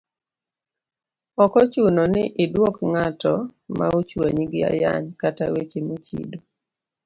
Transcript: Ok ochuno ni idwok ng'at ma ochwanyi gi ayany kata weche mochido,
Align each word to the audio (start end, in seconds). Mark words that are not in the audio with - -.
Ok 1.43 1.53
ochuno 1.63 2.01
ni 2.13 2.23
idwok 2.43 2.75
ng'at 2.91 3.21
ma 3.77 3.87
ochwanyi 3.99 4.43
gi 4.51 4.59
ayany 4.71 5.05
kata 5.21 5.45
weche 5.53 5.79
mochido, 5.87 6.37